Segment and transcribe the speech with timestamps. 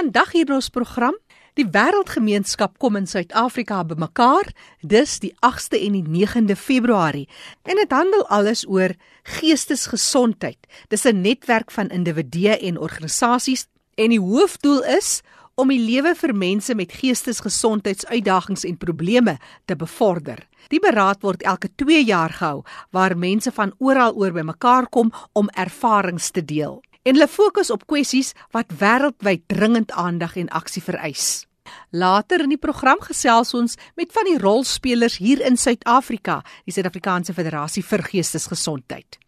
[0.00, 1.16] Vandag hier in ons program,
[1.60, 4.48] die wêreldgemeenskap kom in Suid-Afrika bymekaar,
[4.80, 7.26] dis die 8ste en die 9de Februarie.
[7.68, 8.94] En dit handel alles oor
[9.36, 10.56] geestesgesondheid.
[10.88, 15.20] Dis 'n netwerk van individue en organisasies en die hoofdoel is
[15.54, 19.36] om die lewe vir mense met geestesgesondheidsuitdagings en probleme
[19.66, 20.48] te bevorder.
[20.68, 25.48] Die beraad word elke 2 jaar gehou waar mense van oral oor bymekaar kom om
[25.48, 31.46] ervarings te deel en hulle fokus op kwessies wat wêreldwyd dringend aandag en aksie vereis.
[31.90, 37.34] Later in die program gesels ons met van die rolspelers hier in Suid-Afrika, die Suid-Afrikaanse
[37.34, 39.18] Federasie vir Geestesgesondheid.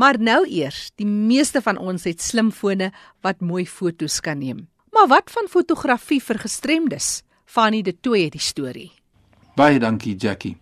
[0.00, 2.90] Maar nou eers, die meeste van ons het slimfone
[3.24, 4.66] wat mooi foto's kan neem.
[4.92, 7.20] Maar wat van fotografie vir gestremdes?
[7.44, 8.90] Fanny de Tooy het die storie.
[9.56, 10.56] Baie dankie Jackie.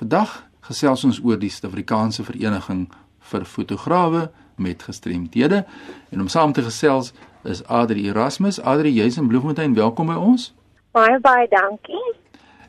[0.00, 2.86] Vandag gesels ons oor die Suid-Afrikaanse Vereniging
[3.30, 5.64] vir Fotograwe met gestremdhede
[6.10, 7.12] en om saam te gesels
[7.44, 8.60] is Adri Erasmus.
[8.60, 10.52] Adri, jy's in Bloemfontein, welkom by ons.
[10.96, 12.14] Baie baie dankie.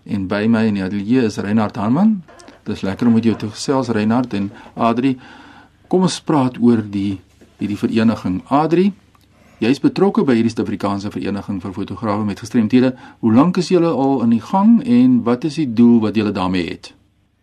[0.06, 2.20] En by my in die ateljee is Reinhard Hanman.
[2.68, 5.16] Dis lekker om met jou te gesels Reinhard en Adri.
[5.90, 7.20] Kom ons praat oor die
[7.60, 8.40] hierdie vereniging.
[8.54, 8.92] Adri,
[9.60, 12.94] jy's betrokke by hierdie Suid-Afrikaanse Vereniging vir Fotograwe met gestremdhede.
[13.20, 16.32] Hoe lank is julle al in die gang en wat is die doel wat julle
[16.36, 16.94] daarmee het?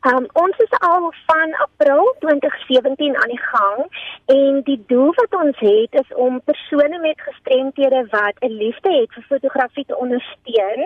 [0.07, 3.81] Um, ons is al van April 2017 aan die gang
[4.27, 9.13] en die doel wat ons het is om persone met gestremthede wat 'n liefde het
[9.15, 10.81] vir fotografie te ondersteun,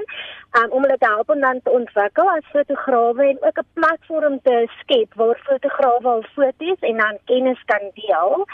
[0.59, 4.41] um, om hulle te help om dan te ontwikkel as fotograwe en ook 'n platform
[4.43, 8.47] te skep waar fotograwe al foto's en dan kennis kan deel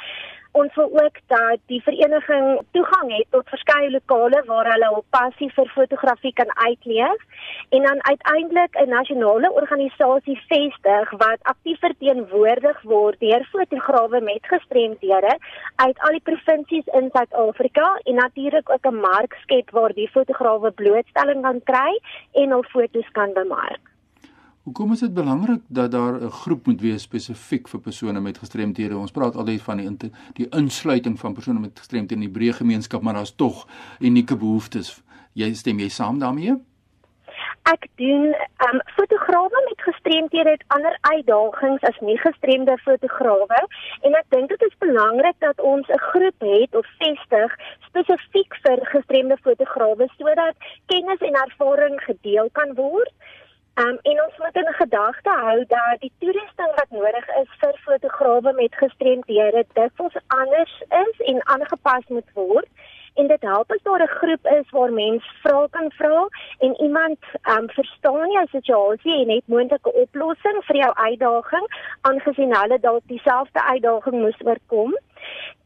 [0.60, 5.48] ons wil ook dat die vereniging toegang het tot verskeie lokale waar hulle hul passie
[5.56, 7.24] vir fotografie kan uitleef
[7.76, 15.34] en dan uiteindelik 'n nasionale organisasie vestig wat aktief verteenwoordig word deur fotograwe met gestremdhede
[15.76, 20.70] uit al die provinsies in Suid-Afrika en natuurlik ook 'n mark skep waar die fotograwe
[20.70, 21.92] blootstelling kan kry
[22.32, 23.95] en hul fotos kan bemark.
[24.66, 28.96] Hoekom is dit belangrik dat daar 'n groep moet wees spesifiek vir persone met gestremthede?
[28.96, 33.02] Ons praat altyd van die die insluiting van persone met gestremthede in die breë gemeenskap,
[33.02, 33.68] maar daar's tog
[34.00, 35.02] unieke behoeftes.
[35.32, 36.54] Jy stem jy saam daarmee?
[37.62, 38.24] Ek doen
[38.66, 43.60] um, fotograwe met gestremthede het ander uitdagings as nie gestremde fotograwe
[44.00, 47.56] en ek dink dit is belangrik dat ons 'n groep het of vestig
[47.86, 50.54] spesifiek vir gestremde fotograwe sodat
[50.86, 53.12] kennis en ervaring gedeel kan word.
[53.78, 58.52] Um, en ons moet in gedagte hou dat die toerusting wat nodig is vir fotograwe
[58.56, 62.86] met gestremdhede dikwels anders is en aangepas moet word
[63.20, 66.28] en dit help as daar 'n groep is waar mens vra kan vra
[66.58, 67.18] en iemand
[67.56, 71.66] um, verstaan jou situasie en het moontlike oplossing vir jou uitdaging
[72.00, 74.96] aangesien hulle dalk dieselfde uitdaging moes oorkom.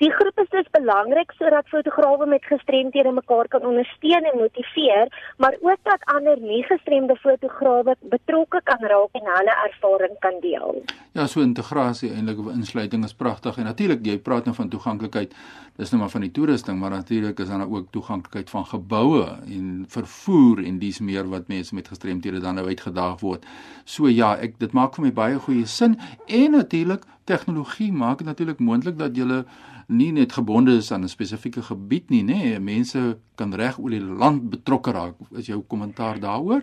[0.00, 5.56] Die groep is dus belangrik sodat fotograwe met gestremthede mekaar kan ondersteun en motiveer, maar
[5.61, 10.83] ook dat ander nie gestremde fotograwe betrokke kan raak en hulle ervaring kan deel.
[11.12, 15.37] Ja, so integrasie eintlik of insluiting is pragtig en natuurlik jy praat nou van toeganklikheid.
[15.77, 19.84] Dis nou maar van die toerusting, maar natuurlik is daar ook toeganklikheid van geboue en
[19.89, 23.44] vervoer en dis meer wat mense met gestremthede dan nou uitgedaag word.
[23.84, 28.26] So ja, ek dit maak vir my baie goeie sin en natuurlik tegnologie maak dit
[28.26, 29.42] natuurlik moontlik dat jy
[29.91, 32.42] nie net gebonde is aan 'n spesifieke gebied nie, nê.
[32.42, 32.60] Nee.
[32.60, 35.14] Mense kan reg oor die land betrokke raak.
[35.38, 36.62] Is jou kommentaar daaroor?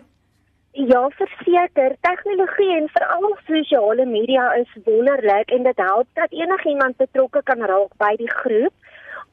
[0.72, 7.42] Ja, verseker, tegnologie en veral sosiale media is wonderlik en dit help dat enigiemand betrokke
[7.42, 8.74] kan raak by die groep.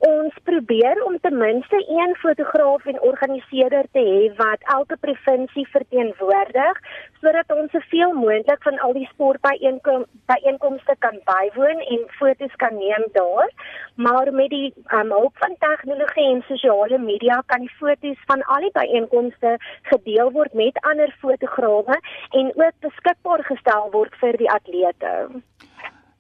[0.04, 6.80] Ons probeer om ten minste een fotograaf en organiseerder te hê wat elke provinsie verteenwoordig
[7.22, 13.50] sodat ons soveel moontlik van al die sportbyeenkomste kan bywoon en fotos kan neem daar.
[13.96, 18.68] Maar met die um, hulp van tegnologie en sosiale media kan die fotos van al
[18.68, 25.14] die byeenkomste gedeel word met ander fotograwe en ook beskikbaar gestel word vir die atlete.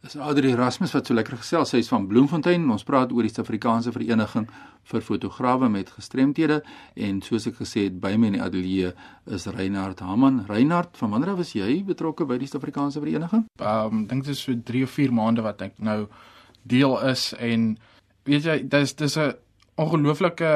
[0.05, 1.71] Dis Adri Erasmus wat so lekker gesels.
[1.73, 2.67] Sy is van Bloemfontein.
[2.69, 4.43] Ons praat oor die Suid-Afrikaanse Vereniging
[4.85, 6.59] vir Fotograwe met Gestremthede
[7.07, 8.91] en soos ek gesê het by my in die ateljee
[9.33, 10.43] is Reinhard Haman.
[10.45, 13.47] Reinhard, van wanneer was jy betrokke by die Suid-Afrikaanse Vereniging?
[13.57, 15.97] Ehm um, dink dit is so 3 of 4 maande wat ek nou
[16.69, 17.65] deel is en
[18.29, 19.33] weet jy, dis dis 'n
[19.81, 20.53] ongelooflike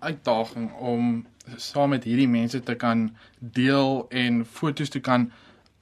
[0.00, 1.26] uitdaging om
[1.56, 3.10] saam met hierdie mense te kan
[3.40, 5.30] deel en fotos te kan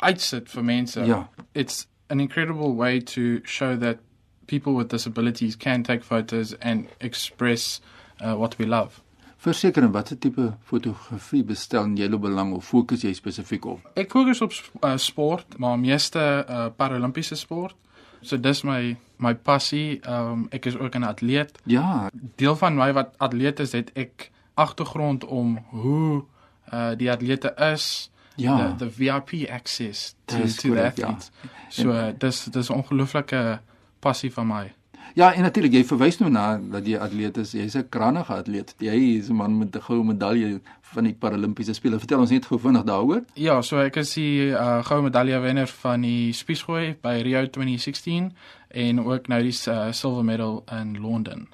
[0.02, 1.00] uitsit vir mense.
[1.06, 1.28] Ja.
[1.54, 3.98] It's an incredible way to show that
[4.46, 7.80] people with disabilities can take photos and express
[8.20, 9.02] uh, what we love.
[9.44, 13.90] Verseker, watter tipe fotografie bestel jy lo belang of fokus jy spesifiek op?
[14.00, 17.76] Ek fokus op uh, sport, maar meeste uh, paralimpiese sport.
[18.24, 19.98] So dis my my passie.
[20.00, 21.58] Ehm um, ek is ook 'n atleet.
[21.68, 22.08] Ja,
[22.40, 26.24] Deel van my wat atleet is, het ek agtergrond om hoe
[26.72, 28.74] uh die atlete is, ja.
[28.78, 31.06] the, the VIP access to to the korrek, ja.
[31.06, 31.30] athletes.
[31.68, 33.58] So uh, dis dis 'n ongelooflike
[34.00, 34.72] passie van my.
[35.14, 37.52] Ja, en natuurlik jy verwys nou na dat jy atleet is.
[37.52, 38.74] Jy's 'n krangige atleet.
[38.78, 41.98] Jy is 'n man met 'n goue medalje van die Paralimpiese spele.
[41.98, 43.22] Vertel ons net gou vinnig daaroor.
[43.34, 48.32] Ja, so ek is die uh, goue medalje wenner van die spiesgooi by Rio 2016
[48.68, 51.48] en ook nou die uh, silver medal in Londen.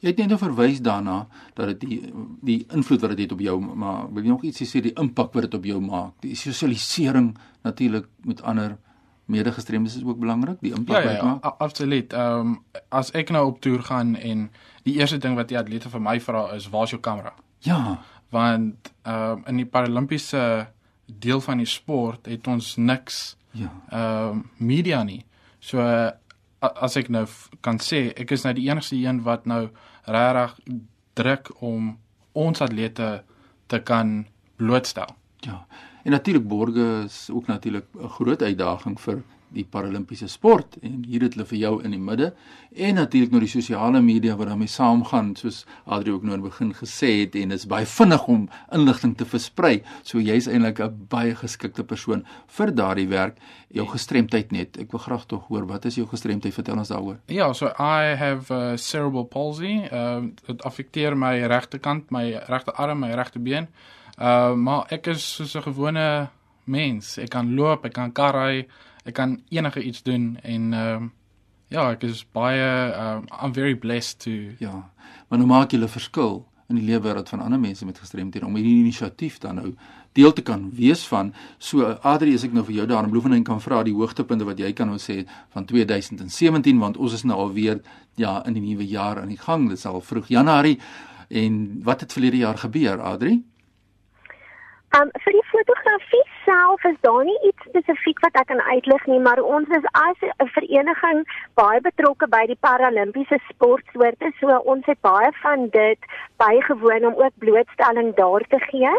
[0.00, 2.12] Jy het net nou verwys daarna dat dit die
[2.42, 5.32] die invloed wat dit het op jou, maar wil jy nog ietsie sê die impak
[5.34, 6.12] wat dit op jou maak?
[6.20, 8.76] Die sosialisering natuurlik met ander
[9.28, 11.44] medegestremdes is ook belangrik, die impak Ja, wat ja, dit ja maak.
[11.44, 12.12] a- absoluut.
[12.12, 14.50] Ehm um, as ek nou op toer gaan en
[14.84, 17.98] die eerste ding wat die atlete vir my vra is, "Waar's jou kamera?" Ja,
[18.30, 20.66] Want ehm um, in die paralimpiese
[21.06, 23.70] deel van die sport het ons niks ja.
[23.90, 25.24] ehm um, media nie.
[25.58, 26.10] So uh,
[26.60, 27.24] as ek nou
[27.60, 29.68] kan sê, ek is nou die enigste een wat nou
[30.06, 30.56] regtig
[31.18, 31.96] druk om
[32.38, 33.22] ons atlete
[33.66, 34.26] te kan
[34.56, 35.14] blootstel.
[35.46, 35.66] Ja.
[36.04, 39.22] En natuurlik borge is ook natuurlik 'n groot uitdaging vir
[39.54, 42.32] die paralimpiese sport en hier het hulle vir jou in die midde
[42.76, 46.50] en natuurlik nou die sosiale media wat daarmee saamgaan soos Adri ook nou in die
[46.50, 49.82] begin gesê het en dit is baie vinnig om inligting te versprei.
[50.02, 53.36] So jy's eintlik 'n baie geskikte persoon vir daardie werk.
[53.68, 54.78] Jou gestremdheid net.
[54.78, 56.54] Ek wil graag tog hoor wat is jou gestremdheid?
[56.54, 57.18] Vertel ons daaroor.
[57.26, 59.88] Ja, so I have cerebral palsy.
[59.90, 63.68] Ehm uh, dit affekteer my regterkant, my regterarm, my regterbeen.
[64.18, 66.28] Uh maar ek is soos 'n gewone
[66.64, 67.18] mens.
[67.18, 68.66] Ek kan loop, ek kan kar ry,
[69.08, 71.12] ek kan enige iets doen en ehm um,
[71.68, 72.64] ja, ek is baie
[72.96, 74.90] um, I'm very blessed to Ja.
[75.28, 78.54] Maar nou maak jy 'n verskil in die lewenswêreld van ander mense met gestremthede om
[78.54, 79.74] hierdie inisiatief dan nou
[80.12, 81.34] deel te kan wees van.
[81.58, 84.58] So Adri, as ek nou vir jou daar in Bloemfontein kan vra die hoogtepunte wat
[84.58, 85.22] jy kan nou sê
[85.54, 87.80] van 2017 want ons is nou alweer
[88.16, 89.68] ja in die nuwe jaar aan die gang.
[89.68, 90.78] Dit is al vroeg Januarie
[91.28, 93.42] en wat het verlede jaar gebeur, Adri?
[94.96, 99.20] Um vir die fotografie self is daar nie iets spesifiek wat ek kan uitlig nie,
[99.20, 101.20] maar ons is as 'n vereniging
[101.60, 106.00] baie betrokke by die paralimpiese sportsoorte, so ons het baie van dit
[106.44, 108.92] bygewoon om ook blootstelling daar te gee.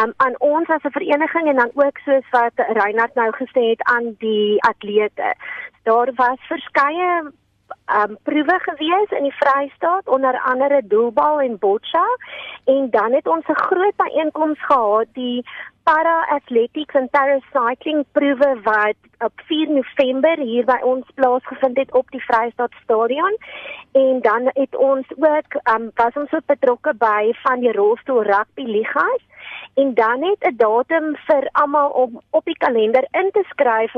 [0.00, 3.82] Um aan ons as 'n vereniging en dan ook soos wat Reinhard nou gesê het
[3.82, 5.34] aan die atlete.
[5.82, 7.32] Daar was verskeie
[7.86, 12.06] um proewe gewees in die Vrystaat onder andere doelbal en boccia
[12.64, 15.44] en dan het ons 'n groot byeenkoms gehad die
[15.86, 22.10] para athletics en paracycling proewe wat op 4 November hier by ons plaasgevind het op
[22.10, 23.36] die Vrystaat stadion.
[23.92, 28.62] En dan het ons ook um was ons ook betrokke by van die rolstoel rugby
[28.62, 29.22] ligas
[29.74, 33.94] en dan net 'n datum vir almal om op die kalender in te skryf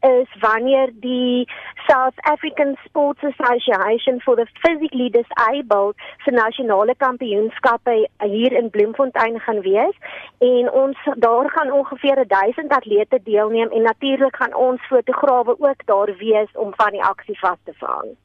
[0.00, 1.48] is, wanneer die
[1.86, 5.94] South African Sports Association for the Physically Disabled
[6.24, 9.96] se nasionale kampioenskappe hier in Bloemfontein gaan wees
[10.38, 16.16] en ons daar gaan ongeveer 1000 atlete deelneem en natuurlik gaan ons fotograwe ook daar
[16.16, 18.16] wees om van die aksie vas te vang.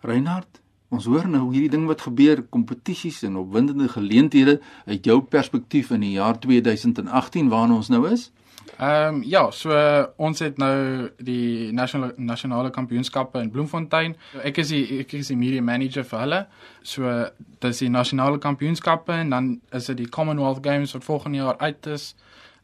[0.00, 5.90] Reinhard, ons hoor nou hierdie ding wat gebeur, kompetisies en opwindende geleenthede uit jou perspektief
[5.90, 8.30] in die jaar 2018 waarna ons nou is.
[8.78, 14.14] Ehm um, ja, so uh, ons het nou die nasionale nasionale kampioenskappe in Bloemfontein.
[14.44, 16.38] Ek is die ek is die media manager vir hulle.
[16.82, 17.24] So uh,
[17.64, 21.86] dis die nasionale kampioenskappe en dan is dit die Commonwealth Games wat volgende jaar uit
[21.86, 22.14] is.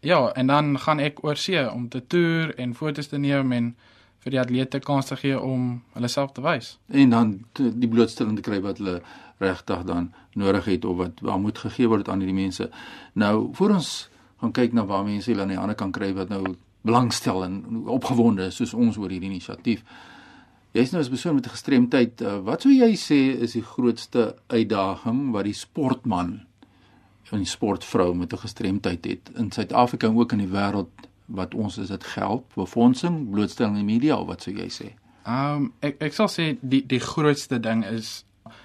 [0.05, 3.75] Ja, en dan gaan ek oor see om te toer en foto's te neem en
[4.25, 6.79] vir die atlete kans te gee om hulle self te wys.
[6.89, 9.01] en dan die blootstelling te kry wat hulle
[9.43, 12.71] regtig dan nodig het of wat waar moet gegee word aan hierdie mense.
[13.13, 14.09] Nou, voor ons
[14.41, 17.85] gaan kyk na waar mense hulle aan die hande kan kry wat nou belangstel en
[17.89, 19.85] opgewonde is soos ons oor hierdie inisiatief.
[20.75, 24.37] Jy's nou as persoon met 'n gestremdheid, uh, wat sou jy sê is die grootste
[24.49, 26.47] uitdaging wat die sportman
[27.31, 30.91] en die sportvrou met 'n gestremdheid het in Suid-Afrika en ook in die wêreld
[31.27, 34.93] wat ons is dit geld, befondsing, blootstelling in die media of wat sou jy sê?
[35.25, 38.25] Ehm um, ek ek sal sê die die grootste ding is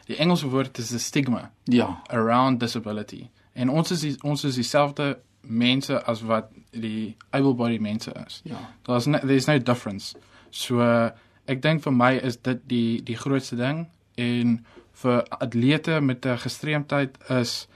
[0.09, 1.51] die Engelse woord is 'n stigma.
[1.63, 3.29] Ja, around disability.
[3.53, 8.41] En ons is die, ons is dieselfde mense as wat die able-bodied mense is.
[8.43, 8.59] ja.
[8.83, 10.15] Daar's no, there's no difference.
[10.49, 11.09] So uh,
[11.45, 13.87] ek dink vir my is dit die die grootste ding
[14.17, 14.65] en
[15.01, 17.67] vir atlete met 'n gestremdheid is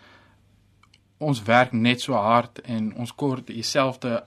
[1.18, 4.24] ons werk net so hard en ons kort dieselfde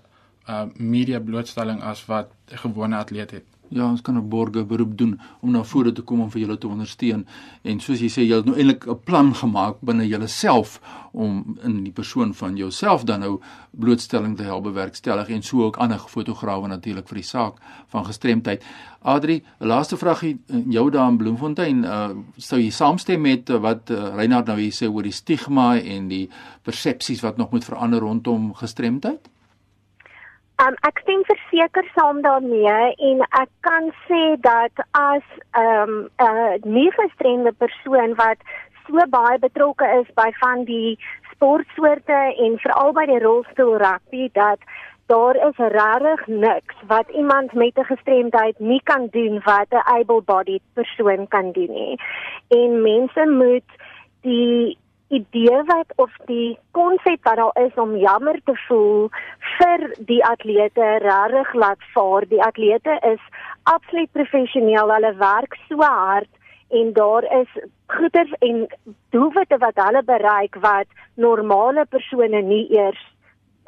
[0.49, 3.57] uh media blootstelling as wat 'n gewone atleet het.
[3.69, 6.59] Ja, ons kan 'n borge beroep doen om na vore te kom om vir julle
[6.59, 7.27] te ondersteun.
[7.63, 10.81] En soos jy sê, jy het nou eintlik 'n plan gemaak binne julleself
[11.13, 15.77] om in die persoon van jouself dan nou blootstelling te help bewerkstellig en so ook
[15.77, 17.55] ander fotograwe natuurlik vir die saak
[17.89, 18.65] van gestremdheid.
[19.03, 20.39] Adri, laaste vragie
[20.69, 24.73] jou daar in Bloemfontein, uh, sou jy saamstem met uh, wat uh, Reinhard nou hier
[24.73, 26.31] sê oor die stigma en die
[26.63, 29.29] persepsies wat nog moet verander rondom gestremdheid?
[30.57, 32.77] Um, ek stem verseker saam daarmee
[33.09, 38.41] en ek kan sê dat as 'n um, 'n nie gestremde persoon wat
[38.87, 40.97] so baie betrokke is by van die
[41.33, 44.65] sportsoorte en veral by die rolstoel rugby dat
[45.13, 50.65] daar is regtig niks wat iemand met 'n gestremdheid nie kan doen wat 'n able-bodied
[50.73, 52.01] persoon kan doen nie.
[52.49, 53.71] En mense moet
[54.21, 59.09] die idee wat of die konsep wat daar is om jammer te voel
[59.59, 62.27] vir die atlete regtig laat vaar.
[62.29, 63.23] Die atlete is
[63.63, 64.93] absoluut professioneel.
[64.93, 66.31] Hulle werk so hard
[66.69, 67.51] en daar is
[67.87, 68.67] goeders en
[69.15, 73.03] doelwitte wat hulle bereik wat normale persone nie eers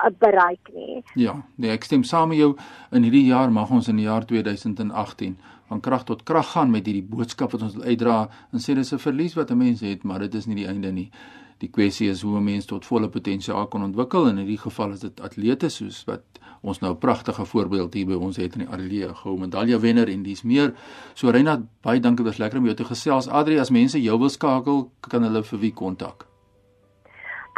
[0.02, 1.02] uh, bereik nie.
[1.14, 2.56] Ja, nee, ek stem saam met jou.
[2.90, 5.38] In hierdie jaar mag ons in die jaar 2018
[5.68, 8.92] van krag tot krag gaan met hierdie boodskap wat ons wil uitdra en sê dis
[8.92, 11.10] 'n verlies wat 'n mens het, maar dit is nie die einde nie.
[11.58, 14.90] Die kwessie is hoe 'n mens tot volle potensiaal kan ontwikkel en in hierdie geval
[14.92, 16.22] is dit atlete soos wat
[16.62, 20.08] ons nou 'n pragtige voorbeeld hier by ons het in die ateljee goue medalje wenner
[20.08, 20.74] en dis meer.
[21.14, 23.28] So Reinhard, baie dankie, dit was lekker om jou te gesels.
[23.28, 26.26] Adri, as mense jou wil skakel, kan hulle vir wie kontak?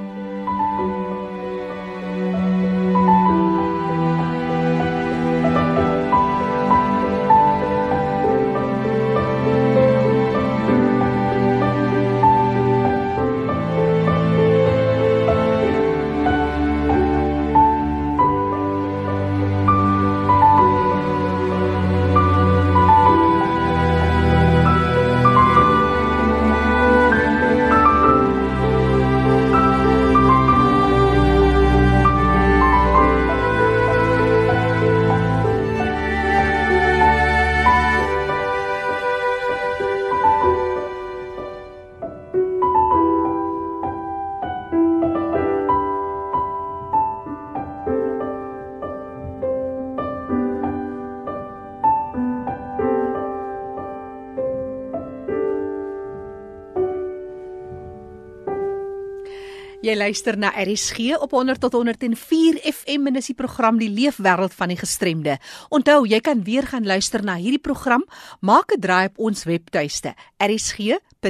[59.85, 64.53] Jy luister na RSG op 100 tot 104 FM en dis die program Die Leefwêreld
[64.57, 65.35] van die Gestremde.
[65.69, 68.01] Onthou, jy kan weer gaan luister na hierdie program.
[68.41, 71.29] Maak 'n draai op ons webtuiste rsg.co.za.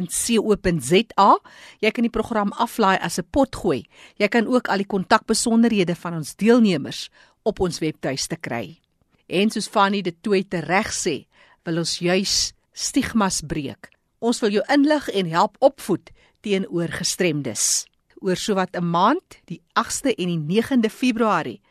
[1.82, 3.84] Jy kan die program aflaai as 'n potgooi.
[4.16, 7.10] Jy kan ook al die kontakbesonderhede van ons deelnemers
[7.44, 8.80] op ons webtuiste kry.
[9.28, 11.28] En soos Fanny dit toe te reg sê,
[11.66, 13.90] wil ons juis stigmas breek.
[14.20, 17.86] Ons wil jou inlig en help opvoed teenoor gestremdes
[18.22, 21.62] oor sowat 'n maand, die 8ste en die 9de Februarie,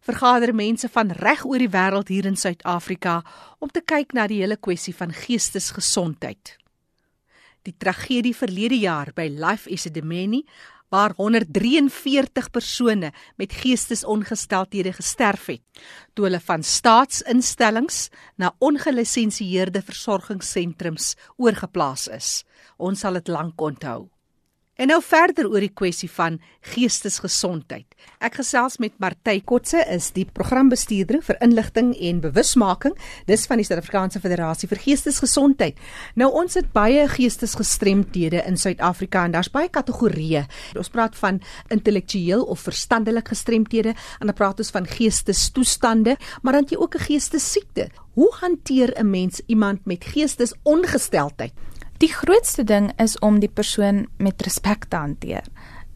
[0.00, 3.22] vergader mense van reg oor die wêreld hier in Suid-Afrika
[3.58, 6.56] om te kyk na die hele kwessie van geestesgesondheid.
[7.62, 10.44] Die tragedie verlede jaar by Life is a Demeni
[10.88, 15.62] waar 143 persone met geestesongesteldhede gesterf het
[16.14, 22.44] toe hulle van staatsinstellings na ongelisensieerde versorgingssentrums oorgeplaas is.
[22.78, 24.06] Ons sal dit lank onthou.
[24.76, 26.34] En nou verder oor die kwessie van
[26.74, 27.86] geestesgesondheid.
[28.20, 32.92] Ek gesels met Martey Kotse, is die programbestuurder vir inligting en bewusmaking,
[33.24, 35.80] dis van die Suid-Afrikaanse Federasie vir Geestesgesondheid.
[36.20, 40.44] Nou ons het baie geestesgestremdhede in Suid-Afrika en daar's baie kategorieë.
[40.76, 41.40] Ons praat van
[41.72, 47.08] intellektueel of verstandelike gestremdhede, en dan praat ons van geestestoestande, maar dan jy ook 'n
[47.08, 47.88] geestesiekte.
[48.12, 51.52] Hoe hanteer 'n mens iemand met geestesongesteldheid?
[51.96, 55.44] Die grootste ding is om die persoon met respek te hanteer.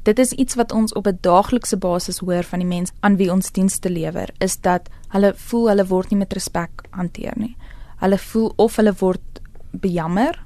[0.03, 3.33] Dit is iets wat ons op 'n daaglikse basis hoor van die mense aan wie
[3.33, 7.57] ons dienste lewer, is dat hulle voel hulle word nie met respek hanteer nie.
[7.97, 9.41] Hulle voel of hulle word
[9.71, 10.45] bejammer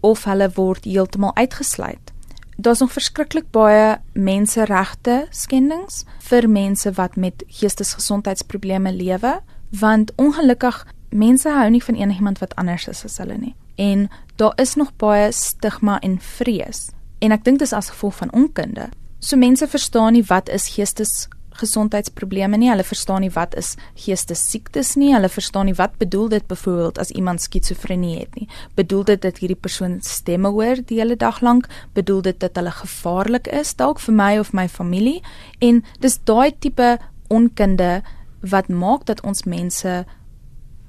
[0.00, 2.12] of hulle word heeltemal uitgesluit.
[2.56, 11.48] Daar's nog verskriklik baie menseregte skendings vir mense wat met geestesgesondheidsprobleme lewe, want ongelukkig mense
[11.48, 15.32] hou nie van enigiemand wat anders is as hulle nie en daar is nog baie
[15.32, 16.90] stigma en vrees.
[17.18, 18.90] En ek dink dis as gevolg van onkunde.
[19.18, 22.68] So mense verstaan nie wat is geestes gesondheidsprobleme nie.
[22.70, 25.12] Hulle verstaan nie wat is geestesiektes nie.
[25.14, 28.48] Hulle verstaan nie wat bedoel dit byvoorbeeld as iemand skizofrenie het nie.
[28.76, 31.68] Bedoel dit dat hierdie persoon stemme hoor die hele dag lank?
[31.96, 35.22] Bedoel dit dat hulle gevaarlik is dalk vir my of my familie?
[35.58, 36.96] En dis daai tipe
[37.32, 38.02] onkunde
[38.40, 40.04] wat maak dat ons mense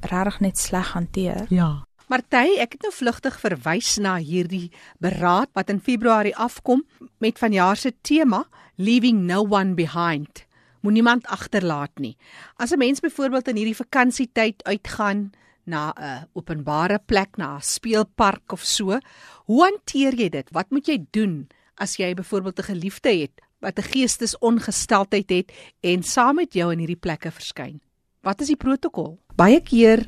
[0.01, 1.45] regtig net sleg hanteer.
[1.49, 1.87] Ja.
[2.07, 4.69] Martey, ek het nou vlugtig verwys na hierdie
[5.03, 6.85] beraad wat in Februarie afkom
[7.19, 8.45] met vanjaar se tema
[8.79, 10.45] Leaving No One Behind.
[10.87, 12.15] Moenie iemand agterlaat nie.
[12.55, 15.33] As 'n mens byvoorbeeld in hierdie vakansietyd uitgaan
[15.65, 18.99] na 'n openbare plek, na 'n speelpark of so,
[19.45, 20.47] hoe hanteer jy dit?
[20.51, 26.03] Wat moet jy doen as jy byvoorbeeld 'n geliefde het wat 'n geestesongesteldheid het en
[26.03, 27.81] saam met jou in hierdie plekke verskyn?
[28.21, 29.19] Wat is die protokol?
[29.35, 30.07] Baie keer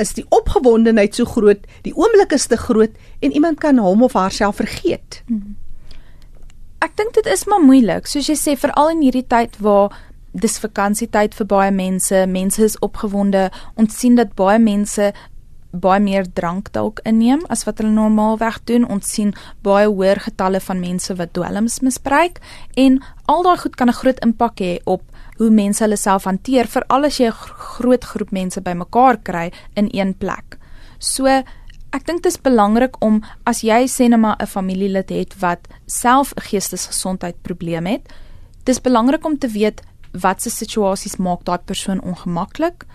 [0.00, 4.16] is die opgewondenheid so groot, die oomblik is te groot en iemand kan hom of
[4.18, 5.22] haarself vergeet.
[5.26, 5.56] Hmm.
[6.84, 9.94] Ek dink dit is maar moeilik, soos jy sê veral in hierdie tyd waar
[10.36, 13.48] dis vakansietyd vir baie mense, mense is opgewonde,
[13.80, 15.12] ons sien dat baie mense
[15.80, 18.84] baie meer drank dalk inneem as wat hulle normaalweg doen.
[18.84, 22.40] Ons sien baie hoër getalle van mense wat dwelms misbruik
[22.74, 25.02] en al daai goed kan 'n groot impak hê op
[25.38, 27.40] hoe mense hulle self hanteer vir al as jy 'n
[27.76, 30.58] groot groep mense bymekaar kry in een plek.
[30.98, 35.40] So ek dink dit is belangrik om as jy sê net maar 'n familielid het
[35.40, 38.08] wat self 'n geestesgesondheidprobleem het,
[38.64, 42.86] dis belangrik om te weet watse situasies maak daai persoon ongemaklik.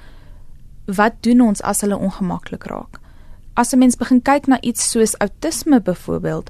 [0.96, 3.00] Wat doen ons as hulle ongemaklik raak?
[3.54, 6.50] As 'n mens begin kyk na iets soos outisme byvoorbeeld,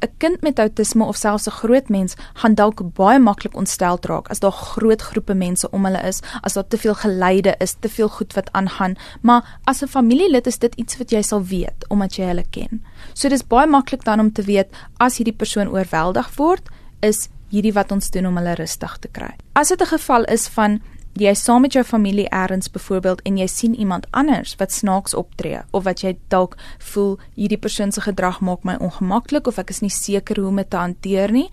[0.00, 4.28] 'n kind met outisme of selfs 'n groot mens gaan dalk baie maklik ontstel raak
[4.28, 7.88] as daar groot groepe mense om hulle is, as daar te veel geleide is, te
[7.88, 11.84] veel goed wat aangaan, maar as 'n familielid is dit iets wat jy sal weet
[11.88, 12.84] omdat jy hulle ken.
[13.12, 16.68] So dis baie maklik dan om te weet as hierdie persoon oorweldig word,
[17.00, 19.34] is hierdie wat ons doen om hulle rustig te kry.
[19.52, 20.80] As dit 'n geval is van
[21.18, 25.14] jy is saam met jou familie eers byvoorbeeld en jy sien iemand anders wat snaaks
[25.14, 29.70] optree of wat jy dalk voel hierdie persoon se gedrag maak my ongemaklik of ek
[29.70, 31.50] is nie seker hoe om dit te hanteer nie.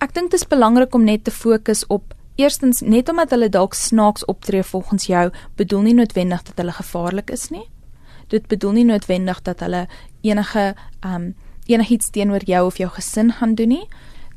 [0.00, 3.74] Ek dink dit is belangrik om net te fokus op eerstens net omdat hulle dalk
[3.74, 7.68] snaaks optree volgens jou bedoel nie noodwendig dat hulle gevaarlik is nie.
[8.28, 9.86] Dit bedoel nie noodwendig dat hulle
[10.22, 11.34] enige um
[11.66, 13.86] enigiets teenoor jou of jou gesin gaan doen nie.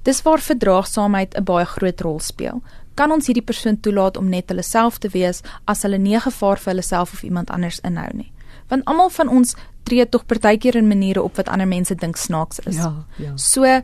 [0.03, 2.61] Dis waar verdraagsaamheid 'n baie groot rol speel
[2.97, 6.61] kan ons hierdie persoon toelaat om net hulle self te wees as hulle nie gevaar
[6.61, 8.31] vir hulle self of iemand anders inhou nie.
[8.71, 9.53] Want almal van ons
[9.87, 12.81] tree tog partykeer in maniere op wat ander mense dink snaaks is.
[12.81, 13.35] Ja, ja.
[13.37, 13.81] So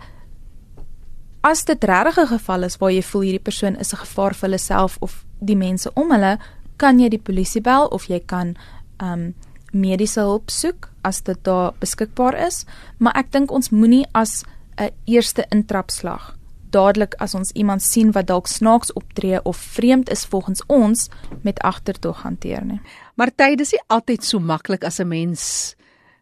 [1.43, 4.49] as dit regtig 'n geval is waar jy voel hierdie persoon is 'n gevaar vir
[4.49, 6.37] hulle self of die mense om hulle,
[6.77, 8.55] kan jy die polisie bel of jy kan
[9.01, 9.33] um
[9.73, 12.65] mediese hulp soek as dit daar beskikbaar is,
[12.97, 14.43] maar ek dink ons moenie as
[14.77, 16.35] 'n eerste intrapslag
[16.73, 21.07] dadelik as ons iemand sien wat dalk snaaks optree of vreemd is volgens ons
[21.41, 22.81] met agterdog hanteer nie.
[23.15, 25.75] Maar tyd is nie altyd so maklik as 'n mens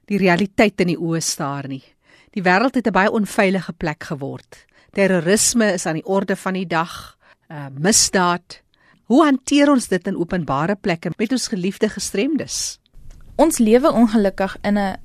[0.06, 1.84] die realiteit in die oë staar nie.
[2.36, 4.66] Die wêreld het 'n baie onveilige plek geword.
[4.92, 7.18] Terrorisme is aan die orde van die dag,
[7.50, 8.62] uh, misdaad.
[9.04, 12.80] Hoe hanteer ons dit in openbare plekke met ons geliefde gestremdes?
[13.36, 14.98] Ons lewe ongelukkig in 'n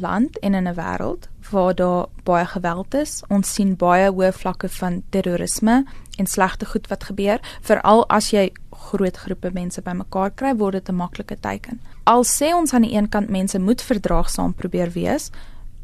[0.00, 3.22] land en in 'n wêreld waar daar baie geweld is.
[3.28, 5.84] Ons sien baie hoë vlakke van terrorisme
[6.16, 10.88] en slegte goed wat gebeur, veral as jy groot groepe mense bymekaar kry, word dit
[10.88, 11.80] 'n maklike teiken.
[12.04, 15.30] Al sê ons aan die een kant mense moet verdraagsaam probeer wees,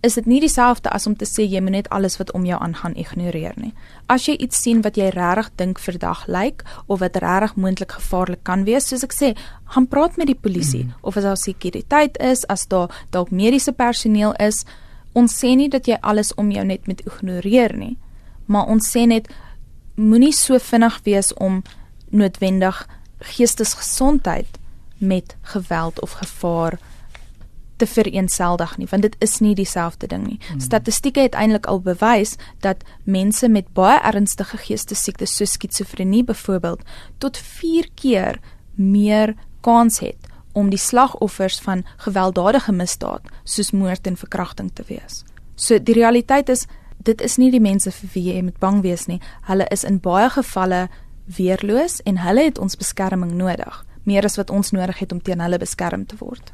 [0.00, 2.58] is dit nie dieselfde as om te sê jy moet net alles wat om jou
[2.62, 3.72] aangaan ignoreer nie.
[4.06, 8.44] As jy iets sien wat jy regtig dink verdag lyk of wat regtig moontlik gevaarlik
[8.46, 9.32] kan wees, soos ek sê,
[9.74, 11.00] gaan praat met die polisie mm.
[11.02, 14.64] of as daar sekuriteit is, as daar dalk mediese personeel is
[15.18, 17.96] Ons sê nie dat jy alles om jou net met ignoreer nie,
[18.46, 19.28] maar ons sê net
[19.96, 21.62] moenie so vinnig wees om
[22.14, 22.84] noodwendig
[23.34, 24.60] geestesgesondheid
[24.98, 26.78] met geweld of gevaar
[27.78, 30.38] te vereenseldig nie want dit is nie dieselfde ding nie.
[30.48, 30.60] Hmm.
[30.60, 36.82] Statistieke het eintlik al bewys dat mense met baie ernstige geestesiektes soos skizofrenie byvoorbeeld
[37.18, 38.40] tot 4 keer
[38.74, 45.24] meer kans het om die slagoffers van gewelddadige misdaad soos moord en verkrachting te wees.
[45.54, 46.66] So die realiteit is
[46.98, 49.20] dit is nie die mense vir wie jy moet bang wees nie.
[49.46, 50.88] Hulle is in baie gevalle
[51.36, 55.42] weerloos en hulle het ons beskerming nodig meer as wat ons nodig het om teen
[55.44, 56.52] hulle beskerm te word.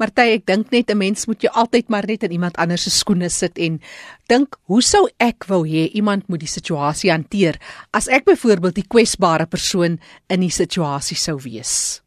[0.00, 2.90] Martie, ek dink net 'n mens moet jou altyd maar net in iemand anders se
[2.90, 3.80] skoene sit en
[4.28, 7.60] dink, hoe sou ek wou hê iemand moet die situasie hanteer
[7.92, 12.00] as ek byvoorbeeld die kwesbare persoon in die situasie sou wees?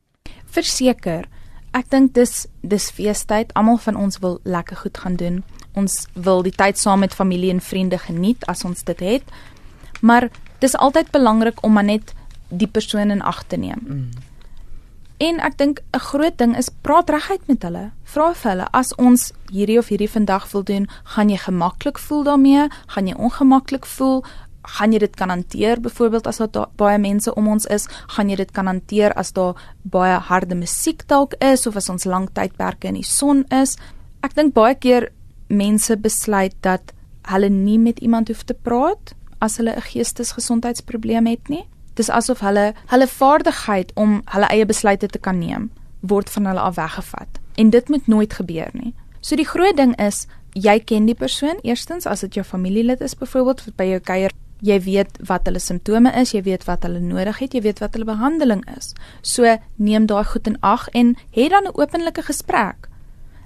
[0.45, 1.27] Verseker,
[1.73, 3.53] ek dink dis dis feestyd.
[3.53, 5.43] Almal van ons wil lekker goed gaan doen.
[5.75, 9.23] Ons wil die tyd saam met familie en vriende geniet as ons dit het.
[10.01, 10.29] Maar
[10.59, 12.13] dis altyd belangrik om maar net
[12.49, 13.81] die persoon in ag te neem.
[13.85, 14.09] Mm.
[15.23, 17.91] En ek dink 'n groot ding is praat reguit met hulle.
[18.03, 22.23] Vra vir hulle as ons hierdie of hierdie vandag wil doen, gaan jy gemaklik voel
[22.23, 22.67] daarmee?
[22.87, 24.23] Gaan jy ongemaklik voel?
[24.63, 27.87] Gaan jy dit kan hanteer byvoorbeeld as daar baie mense om ons is?
[28.07, 32.05] Gaan jy dit kan hanteer as daar baie harde musiek dalk is of as ons
[32.05, 33.77] lang tydperke in die son is?
[34.23, 35.11] Ek dink baie keer
[35.47, 41.49] mense besluit dat hulle nie met iemand hoef te praat as hulle 'n geestesgesondheidsprobleem het
[41.49, 41.65] nie.
[41.95, 45.71] Dis asof hulle hulle vaardigheid om hulle eie besluite te kan neem
[46.03, 47.39] word van hulle af weggevat.
[47.55, 48.93] En dit moet nooit gebeur nie.
[49.21, 53.15] So die groot ding is jy ken die persoon eerstens as dit jou familielid is
[53.15, 57.41] byvoorbeeld by jou kuier jy weet wat hulle simptome is, jy weet wat hulle nodig
[57.43, 58.93] het, jy weet wat hulle behandeling is.
[59.21, 62.87] So neem daai goed in ag en hê dan 'n openlike gesprek.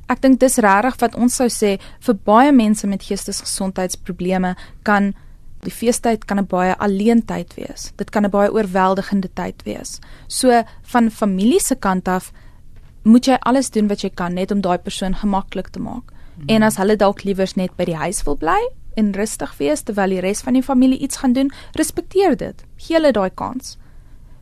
[0.07, 5.13] Ek dink dis regtig wat ons sou sê vir baie mense met geestesgesondheidsprobleme kan
[5.65, 7.91] Die feestyd kan 'n baie alleen tyd wees.
[7.95, 9.99] Dit kan 'n baie oorweldigende tyd wees.
[10.27, 12.31] So van familie se kant af
[13.03, 16.11] moet jy alles doen wat jy kan net om daai persoon gemaklik te maak.
[16.37, 16.43] Mm.
[16.47, 18.59] En as hulle dalk liewers net by die huis wil bly
[18.95, 22.63] en rustig wees terwyl die res van die familie iets gaan doen, respekteer dit.
[22.77, 23.77] Gee hulle daai kans.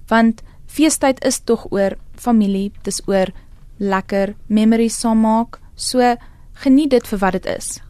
[0.08, 3.32] Want feestyd is tog oor familie, dis oor
[3.78, 5.60] lekker memories saam maak.
[5.76, 6.16] So
[6.64, 7.85] geniet dit vir wat dit is.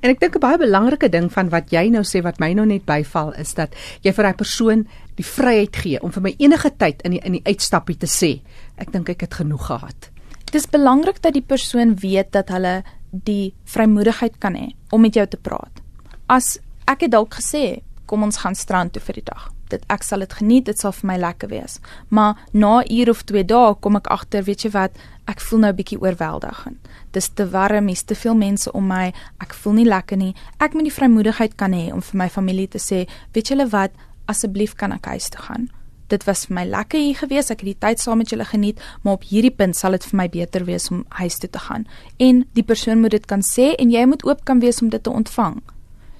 [0.00, 2.66] En ek dink 'n baie belangrike ding van wat jy nou sê wat my nou
[2.66, 6.70] net byval is dat jy vir daai persoon die vryheid gee om vir my enige
[6.76, 8.40] tyd in die in die uitstappie te sê
[8.76, 10.10] ek dink ek het genoeg gehad.
[10.44, 15.14] Dit is belangrik dat die persoon weet dat hulle die vrymoedigheid kan hê om met
[15.14, 15.82] jou te praat.
[16.28, 19.52] As ek het dalk gesê kom ons gaan strand toe vir die dag.
[19.72, 21.78] Dit ek sal dit geniet, dit sal vir my lekker wees.
[22.08, 24.96] Maar na uur of 2 dae kom ek agter, weet jy wat,
[25.30, 26.78] ek voel nou 'n bietjie oorweldigend.
[27.12, 29.12] Dis te warm, hier's te veel mense om my.
[29.40, 30.34] Ek voel nie lekker nie.
[30.58, 33.90] Ek moet die vrymoedigheid kan hê om vir my familie te sê, weet julle wat,
[34.26, 35.70] asseblief kan ek huis toe gaan.
[36.08, 37.50] Dit was vir my lekker hier gewees.
[37.50, 40.16] Ek het die tyd saam met julle geniet, maar op hierdie punt sal dit vir
[40.16, 41.86] my beter wees om huis toe te gaan.
[42.18, 45.02] En die persoon moet dit kan sê en jy moet oop kan wees om dit
[45.02, 45.62] te ontvang.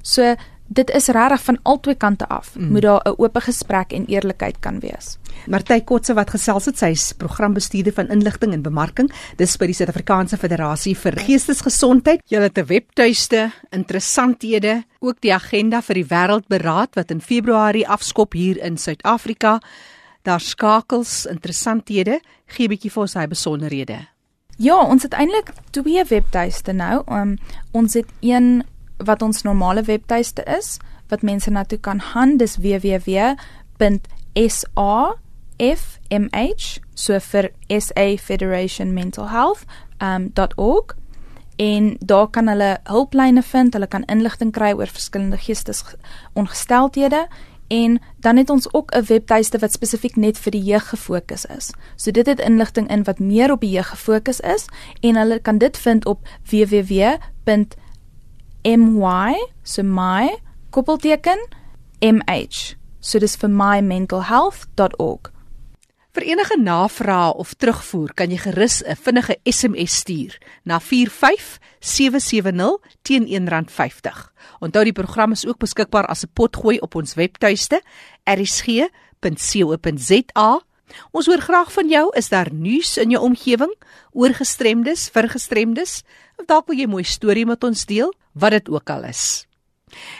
[0.02, 0.34] So
[0.72, 2.54] dit is regtig van albei kante af.
[2.56, 2.70] Mm.
[2.72, 5.18] Moet daar 'n oop gesprek en eerlikheid kan wees.
[5.46, 9.12] Martie Kotse wat gesels het, sy is programbestuurder van inligting en bemarking.
[9.36, 12.20] Dis by die Suid-Afrikaanse Federasie vir Geestesgesondheid.
[12.26, 18.32] Julle het 'n webtuiste, interessanthede, ook die agenda vir die Wêreldberaad wat in Februarie afskop
[18.32, 19.60] hier in Suid-Afrika.
[20.22, 22.20] Daar skakels interessanthede.
[22.46, 24.12] Gee 'n bietjie vir ons hy besonderhede.
[24.58, 27.02] Ja, ons het eintlik twee webtuiste nou.
[27.08, 27.38] Um,
[27.72, 28.62] ons het een
[29.04, 32.36] wat ons normale webtuiste is wat mense na toe kan gaan.
[32.36, 33.42] Dis www.safmh
[36.94, 39.64] so vir SA Federation Mental Health
[40.00, 40.96] um .org.
[41.56, 47.26] En daar kan hulle hulplyne vind, hulle kan inligting kry oor verskillende geestesongesteldhede
[47.72, 51.70] en dan het ons ook 'n webtuiste wat spesifiek net vir die jeug gefokus is.
[51.96, 54.66] So dit het inligting in wat meer op die jeug gefokus is
[55.00, 57.16] en hulle kan dit vind op www
[58.64, 60.36] my so my
[60.70, 61.38] koppelteken
[62.00, 65.32] mh so dis vir mymentalhealth.org
[66.12, 73.26] Vir enige navrae of terugvoer kan jy gerus 'n vinnige SMS stuur na 45770 teen
[73.26, 74.32] R1.50.
[74.60, 77.82] Onthou die program is ook beskikbaar as 'n potgooi op ons webtuiste
[78.24, 78.90] erisg.co.za.
[81.12, 83.74] Ons hoor graag van jou, is daar nuus in jou omgewing
[84.12, 86.02] oor gestremdes, vir gestremdes?
[86.38, 88.12] Of dalk wil jy 'n mooi storie met ons deel?
[88.32, 89.46] wat dit ook al is.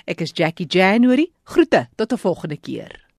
[0.05, 1.31] Ek is Jackie January.
[1.45, 3.12] Groete tot 'n volgende keer.